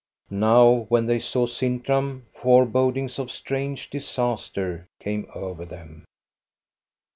Now, 0.31 0.87
when 0.89 1.05
they 1.05 1.19
saw 1.19 1.45
Sintram, 1.45 2.25
forebodings 2.33 3.19
of 3.19 3.29
strange 3.29 3.87
disaster 3.91 4.87
came 4.99 5.27
over 5.35 5.63
them. 5.63 6.05